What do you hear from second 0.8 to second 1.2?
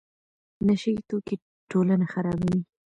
یي